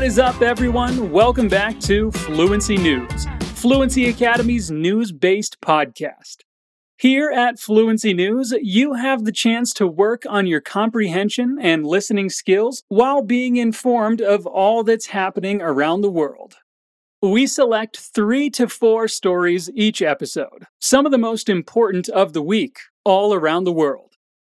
[0.00, 1.12] What is up, everyone?
[1.12, 6.38] Welcome back to Fluency News, Fluency Academy's news based podcast.
[6.96, 12.30] Here at Fluency News, you have the chance to work on your comprehension and listening
[12.30, 16.54] skills while being informed of all that's happening around the world.
[17.20, 22.42] We select three to four stories each episode, some of the most important of the
[22.42, 24.09] week, all around the world.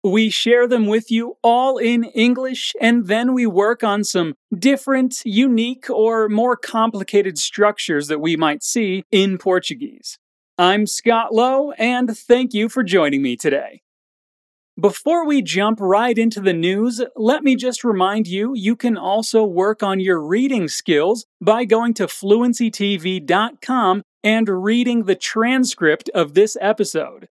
[0.06, 5.22] We share them with you all in English, and then we work on some different,
[5.24, 10.20] unique, or more complicated structures that we might see in Portuguese.
[10.58, 13.82] I'm Scott Lowe, and thank you for joining me today.
[14.78, 19.46] Before we jump right into the news, let me just remind you you can also
[19.46, 26.58] work on your reading skills by going to fluencytv.com and reading the transcript of this
[26.60, 27.30] episode.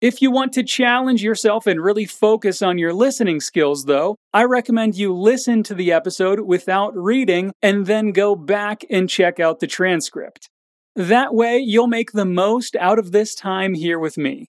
[0.00, 4.44] If you want to challenge yourself and really focus on your listening skills, though, I
[4.44, 9.60] recommend you listen to the episode without reading and then go back and check out
[9.60, 10.48] the transcript.
[10.96, 14.46] That way, you'll make the most out of this time here with me.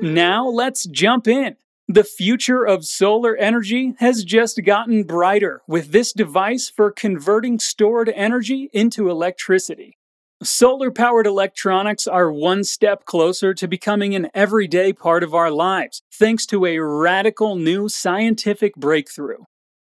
[0.00, 1.56] Now, let's jump in.
[1.88, 8.08] The future of solar energy has just gotten brighter with this device for converting stored
[8.08, 9.96] energy into electricity.
[10.42, 16.00] Solar powered electronics are one step closer to becoming an everyday part of our lives,
[16.14, 19.44] thanks to a radical new scientific breakthrough.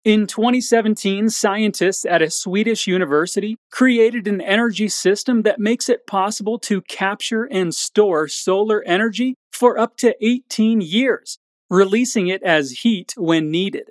[0.03, 6.59] In 2017, scientists at a Swedish university created an energy system that makes it possible
[6.59, 11.39] to capture and store solar energy for up to 18 years,
[11.71, 13.89] releasing it as heat when needed.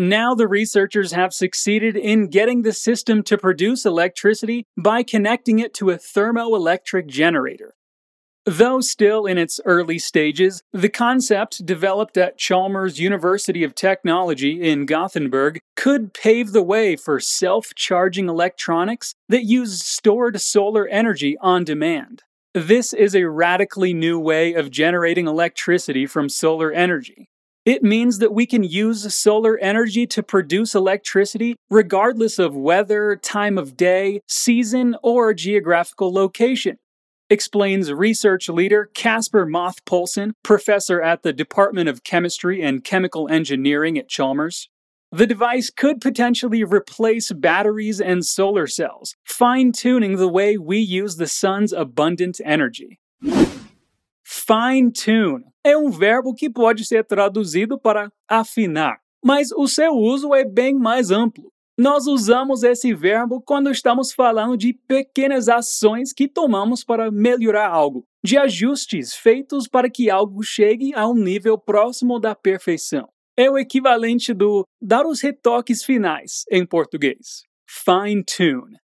[0.00, 5.74] Now, the researchers have succeeded in getting the system to produce electricity by connecting it
[5.74, 7.74] to a thermoelectric generator.
[8.46, 14.86] Though still in its early stages, the concept developed at Chalmers University of Technology in
[14.86, 21.62] Gothenburg could pave the way for self charging electronics that use stored solar energy on
[21.62, 22.22] demand.
[22.54, 27.28] This is a radically new way of generating electricity from solar energy.
[27.64, 33.58] It means that we can use solar energy to produce electricity regardless of weather, time
[33.58, 36.78] of day, season, or geographical location
[37.30, 43.96] explains research leader Kasper Moth Poulsen, professor at the Department of Chemistry and Chemical Engineering
[43.96, 44.68] at Chalmers.
[45.12, 51.16] The device could potentially replace batteries and solar cells, fine tuning the way we use
[51.16, 52.98] the sun's abundant energy.
[54.32, 60.32] Fine tune é um verbo que pode ser traduzido para afinar, mas o seu uso
[60.32, 61.50] é bem mais amplo.
[61.76, 68.04] Nós usamos esse verbo quando estamos falando de pequenas ações que tomamos para melhorar algo,
[68.24, 73.08] de ajustes feitos para que algo chegue a um nível próximo da perfeição.
[73.36, 77.42] É o equivalente do dar os retoques finais em português.
[77.68, 78.79] Fine tune.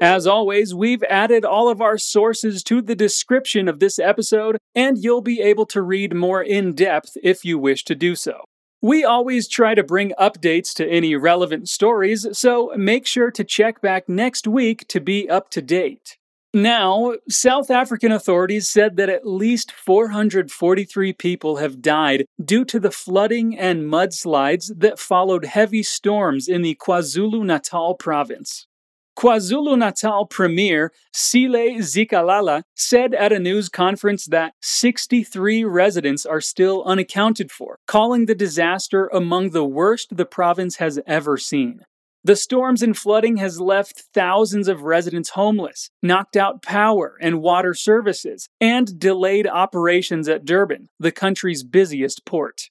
[0.00, 4.98] As always, we've added all of our sources to the description of this episode, and
[4.98, 8.44] you'll be able to read more in depth if you wish to do so.
[8.82, 13.80] We always try to bring updates to any relevant stories, so make sure to check
[13.80, 16.18] back next week to be up to date.
[16.52, 22.90] Now, South African authorities said that at least 443 people have died due to the
[22.90, 28.66] flooding and mudslides that followed heavy storms in the KwaZulu Natal province.
[29.16, 36.84] KwaZulu Natal Premier Sihle Zikalala said at a news conference that 63 residents are still
[36.84, 41.80] unaccounted for, calling the disaster among the worst the province has ever seen.
[42.24, 47.72] The storms and flooding has left thousands of residents homeless, knocked out power and water
[47.72, 52.68] services, and delayed operations at Durban, the country's busiest port.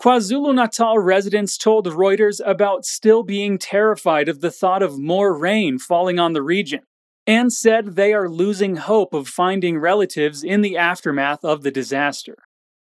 [0.00, 5.76] KwaZulu Natal residents told Reuters about still being terrified of the thought of more rain
[5.76, 6.82] falling on the region,
[7.26, 12.36] and said they are losing hope of finding relatives in the aftermath of the disaster.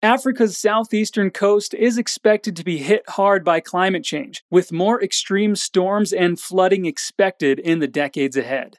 [0.03, 5.55] Africa's southeastern coast is expected to be hit hard by climate change, with more extreme
[5.55, 8.79] storms and flooding expected in the decades ahead.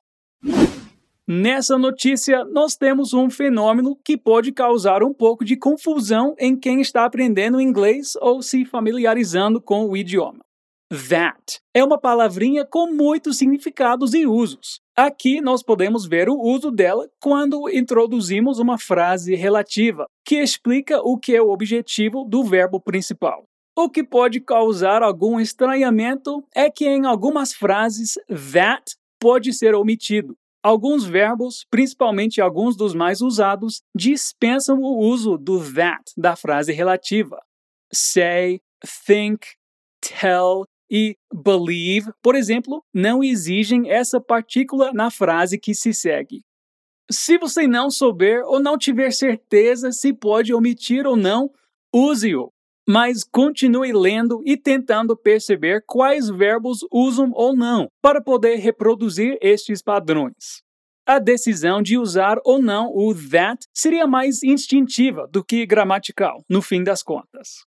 [1.31, 6.81] Nessa notícia, nós temos um fenômeno que pode causar um pouco de confusão em quem
[6.81, 10.39] está aprendendo inglês ou se familiarizando com o idioma.
[10.89, 14.79] That é uma palavrinha com muitos significados e usos.
[14.97, 21.15] Aqui nós podemos ver o uso dela quando introduzimos uma frase relativa, que explica o
[21.15, 23.43] que é o objetivo do verbo principal.
[23.77, 28.15] O que pode causar algum estranhamento é que em algumas frases
[28.51, 35.59] that pode ser omitido, Alguns verbos, principalmente alguns dos mais usados, dispensam o uso do
[35.73, 37.41] that da frase relativa.
[37.93, 38.59] Say,
[39.05, 39.47] think,
[40.01, 46.41] tell e believe, por exemplo, não exigem essa partícula na frase que se segue.
[47.09, 51.49] Se você não souber ou não tiver certeza se pode omitir ou não,
[51.93, 52.51] use-o,
[52.89, 59.79] mas continue lendo e tentando perceber quais verbos usam ou não para poder reproduzir estes
[59.79, 60.63] padrões.
[61.05, 66.63] A decisão de usar ou não o that seria mais instintiva do que gramatical, no
[66.63, 67.63] fim das contas.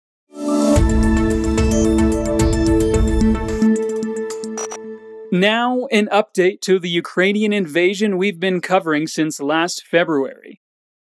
[5.30, 10.61] Now, an update to the Ukrainian invasion we've been covering since last February.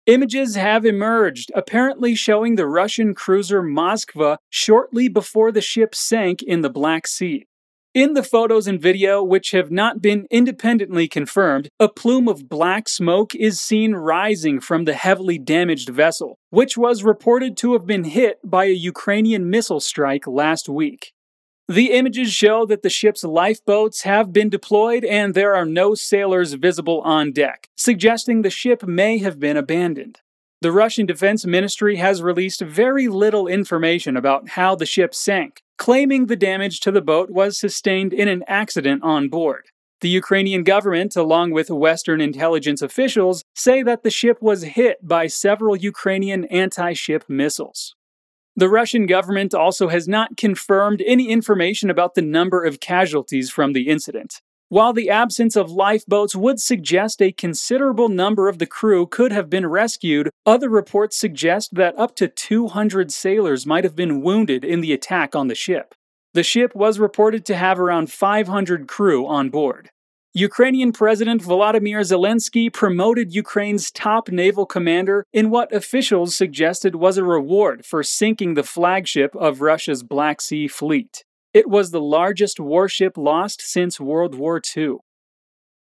[0.06, 6.60] Images have emerged, apparently showing the Russian cruiser Moskva shortly before the ship sank in
[6.60, 7.46] the Black Sea.
[7.94, 12.86] In the photos and video, which have not been independently confirmed, a plume of black
[12.86, 18.04] smoke is seen rising from the heavily damaged vessel, which was reported to have been
[18.04, 21.13] hit by a Ukrainian missile strike last week.
[21.69, 26.52] The images show that the ship's lifeboats have been deployed and there are no sailors
[26.52, 30.20] visible on deck, suggesting the ship may have been abandoned.
[30.61, 36.26] The Russian Defense Ministry has released very little information about how the ship sank, claiming
[36.26, 39.64] the damage to the boat was sustained in an accident on board.
[40.02, 45.28] The Ukrainian government, along with Western intelligence officials, say that the ship was hit by
[45.28, 47.94] several Ukrainian anti ship missiles.
[48.56, 53.72] The Russian government also has not confirmed any information about the number of casualties from
[53.72, 54.40] the incident.
[54.68, 59.50] While the absence of lifeboats would suggest a considerable number of the crew could have
[59.50, 64.80] been rescued, other reports suggest that up to 200 sailors might have been wounded in
[64.80, 65.94] the attack on the ship.
[66.32, 69.90] The ship was reported to have around 500 crew on board.
[70.36, 77.22] Ukrainian President Volodymyr Zelensky promoted Ukraine's top naval commander in what officials suggested was a
[77.22, 81.25] reward for sinking the flagship of Russia's Black Sea Fleet.
[81.52, 84.96] It was the largest warship lost since World War II.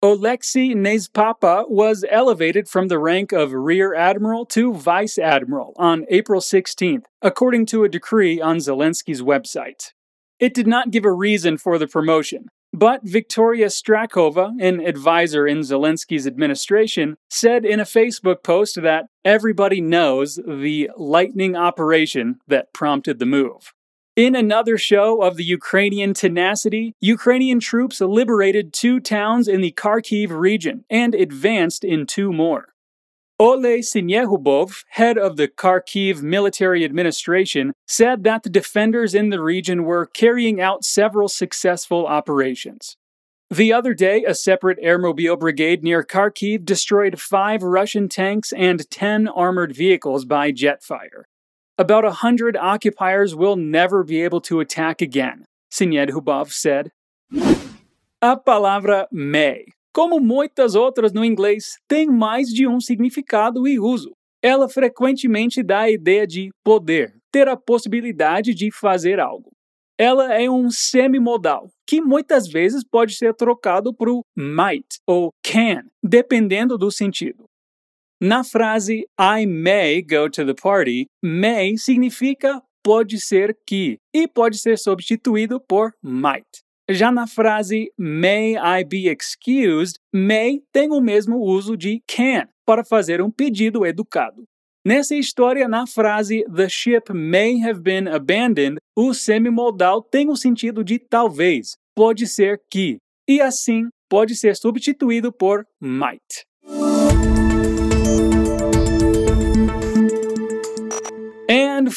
[0.00, 6.40] Oleksiy Neizhpapa was elevated from the rank of Rear Admiral to Vice Admiral on April
[6.40, 9.92] 16th, according to a decree on Zelensky's website.
[10.38, 12.46] It did not give a reason for the promotion,
[12.76, 19.80] but Victoria Strakova, an advisor in Zelensky's administration, said in a Facebook post that everybody
[19.80, 23.72] knows the lightning operation that prompted the move.
[24.14, 30.28] In another show of the Ukrainian tenacity, Ukrainian troops liberated two towns in the Kharkiv
[30.30, 32.74] region and advanced in two more.
[33.38, 39.84] Oleh Synehubov, head of the Kharkiv military administration, said that the defenders in the region
[39.84, 42.96] were carrying out several successful operations.
[43.50, 49.28] The other day, a separate airmobile brigade near Kharkiv destroyed five Russian tanks and 10
[49.28, 51.28] armored vehicles by jet fire.
[51.76, 56.90] About a hundred occupiers will never be able to attack again, Synehubov said.
[58.22, 64.12] A palavra may Como muitas outras no inglês, tem mais de um significado e uso.
[64.42, 69.50] Ela frequentemente dá a ideia de poder, ter a possibilidade de fazer algo.
[69.98, 76.76] Ela é um semimodal, que muitas vezes pode ser trocado por might ou can, dependendo
[76.76, 77.46] do sentido.
[78.20, 84.58] Na frase I may go to the party, may significa pode ser que e pode
[84.58, 86.65] ser substituído por might.
[86.88, 92.84] Já na frase May I be excused, may tem o mesmo uso de can para
[92.84, 94.44] fazer um pedido educado.
[94.86, 100.84] Nessa história, na frase The ship may have been abandoned, o semimodal tem o sentido
[100.84, 106.45] de talvez, pode ser que, e assim pode ser substituído por might.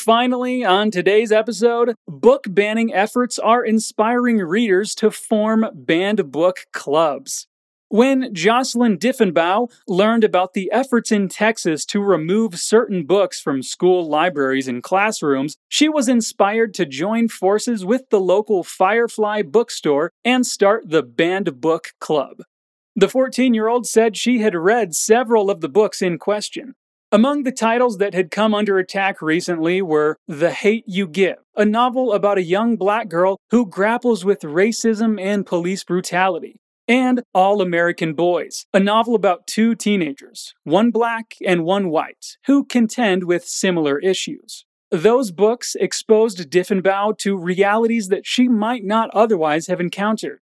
[0.10, 7.46] Finally, on today's episode, book banning efforts are inspiring readers to form banned book clubs.
[7.90, 14.10] When Jocelyn Diffenbaugh learned about the efforts in Texas to remove certain books from school
[14.10, 20.44] libraries and classrooms, she was inspired to join forces with the local Firefly bookstore and
[20.44, 22.42] start the Banned Book Club.
[22.96, 26.74] The 14 year old said she had read several of the books in question,
[27.12, 31.66] among the titles that had come under attack recently were The Hate You Give, a
[31.66, 37.62] novel about a young black girl who grapples with racism and police brutality, and All
[37.62, 43.44] American Boys, a novel about two teenagers, one black and one white, who contend with
[43.46, 44.66] similar issues.
[44.92, 50.42] Those books exposed Diffenbaugh to realities that she might not otherwise have encountered.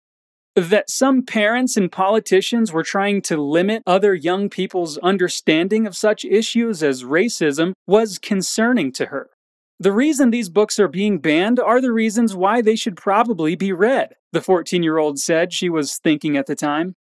[0.57, 6.25] That some parents and politicians were trying to limit other young people's understanding of such
[6.25, 9.31] issues as racism was concerning to her.
[9.79, 13.73] The reason these books are being banned are the reasons why they should probably be
[13.73, 16.97] read, the 14 year old said she was thinking at the time.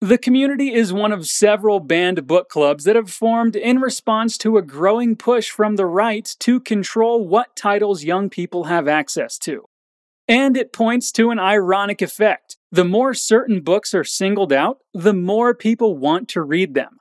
[0.00, 4.58] The community is one of several banned book clubs that have formed in response to
[4.58, 9.64] a growing push from the right to control what titles young people have access to.
[10.28, 12.56] And it points to an ironic effect.
[12.72, 16.98] The more certain books are singled out, the more people want to read them.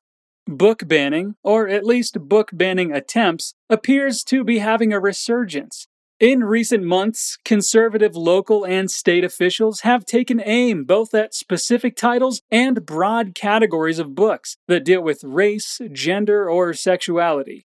[0.47, 5.87] Book banning, or at least book banning attempts, appears to be having a resurgence,
[6.19, 12.41] in recent months, conservative local and state officials have taken aim both at specific titles
[12.49, 17.65] and broad categories of books that deal with race, gender, or sexuality.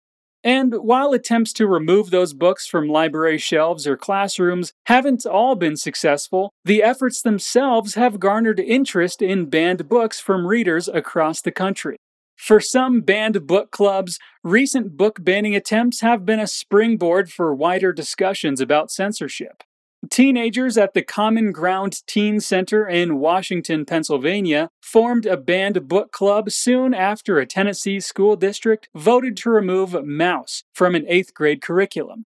[0.44, 5.78] And while attempts to remove those books from library shelves or classrooms haven't all been
[5.78, 11.96] successful, the efforts themselves have garnered interest in banned books from readers across the country.
[12.36, 17.94] For some banned book clubs, recent book banning attempts have been a springboard for wider
[17.94, 19.64] discussions about censorship.
[20.10, 26.52] Teenagers at the Common Ground Teen Center in Washington, Pennsylvania, formed a banned book club
[26.52, 32.26] soon after a Tennessee school district voted to remove Maus from an eighth grade curriculum.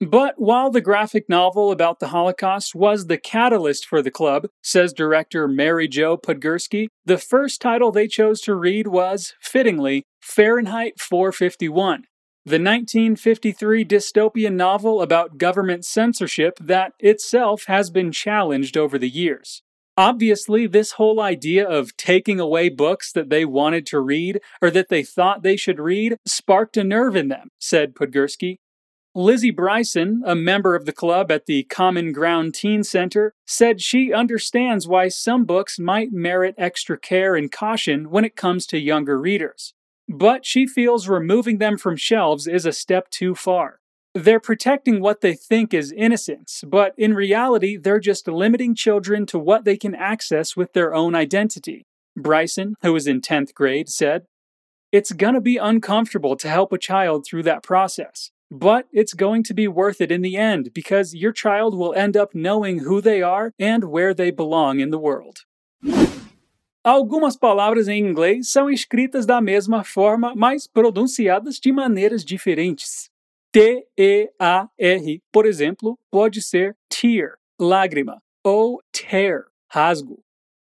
[0.00, 4.92] But while the graphic novel about the Holocaust was the catalyst for the club, says
[4.94, 12.04] director Mary Jo Podgorski, the first title they chose to read was, fittingly, Fahrenheit 451,
[12.48, 19.62] the 1953 dystopian novel about government censorship that itself has been challenged over the years.
[19.96, 24.88] Obviously, this whole idea of taking away books that they wanted to read or that
[24.88, 28.58] they thought they should read sparked a nerve in them, said Podgorski.
[29.14, 34.12] Lizzie Bryson, a member of the club at the Common Ground Teen Center, said she
[34.12, 39.18] understands why some books might merit extra care and caution when it comes to younger
[39.20, 39.74] readers.
[40.08, 43.80] But she feels removing them from shelves is a step too far.
[44.14, 49.38] They're protecting what they think is innocence, but in reality, they're just limiting children to
[49.38, 51.84] what they can access with their own identity.
[52.16, 54.24] Bryson, who is in 10th grade, said,
[54.90, 58.30] It's gonna be uncomfortable to help a child through that process.
[58.50, 62.16] But it's going to be worth it in the end because your child will end
[62.16, 65.40] up knowing who they are and where they belong in the world.
[66.88, 73.10] Algumas palavras em inglês são escritas da mesma forma, mas pronunciadas de maneiras diferentes.
[73.52, 80.18] T-E-A-R, por exemplo, pode ser tear, lágrima, ou tear, rasgo.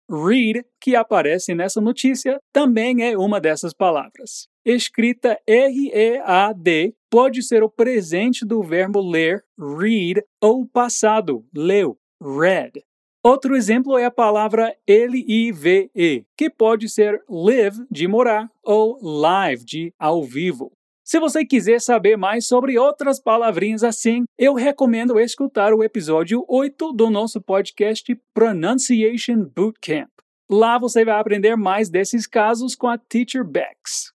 [0.10, 4.48] Read, que aparece nessa notícia, também é uma dessas palavras.
[4.66, 12.87] Escrita R-E-A-D, pode ser o presente do verbo ler, read, ou o passado, leu, read.
[13.28, 19.94] Outro exemplo é a palavra L-I-V-E, que pode ser live, de morar, ou live, de
[20.00, 20.72] ao vivo.
[21.04, 26.94] Se você quiser saber mais sobre outras palavrinhas assim, eu recomendo escutar o episódio 8
[26.94, 30.08] do nosso podcast Pronunciation Bootcamp.
[30.50, 34.14] Lá você vai aprender mais desses casos com a Teacher Bex.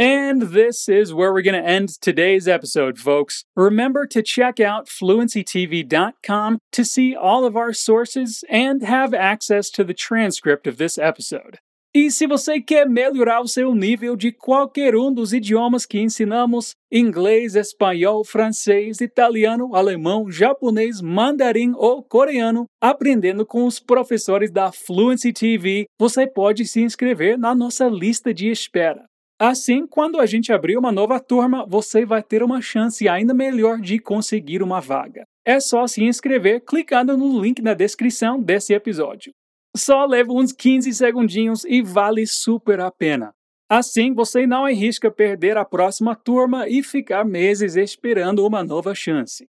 [0.00, 3.44] And this is where we're going to end today's episode, folks.
[3.54, 9.84] Remember to check out fluencytv.com to see all of our sources and have access to
[9.84, 11.58] the transcript of this episode.
[11.92, 16.72] E se você quer melhorar o seu nível de qualquer um dos idiomas que ensinamos
[16.90, 25.30] inglês, espanhol, francês, italiano, alemão, japonês, mandarim ou coreano aprendendo com os professores da Fluency
[25.30, 29.09] TV, você pode se inscrever na nossa lista de espera.
[29.40, 33.80] Assim, quando a gente abrir uma nova turma, você vai ter uma chance ainda melhor
[33.80, 35.24] de conseguir uma vaga.
[35.46, 39.32] É só se inscrever clicando no link na descrição desse episódio.
[39.74, 43.32] Só leva uns 15 segundinhos e vale super a pena.
[43.66, 49.46] Assim, você não arrisca perder a próxima turma e ficar meses esperando uma nova chance.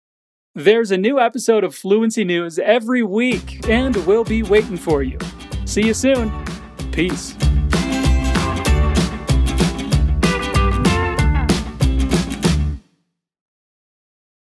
[0.54, 5.18] There's a new episode of Fluency News every week, and we'll be waiting for you.
[5.66, 6.30] See you soon.
[6.92, 7.34] Peace.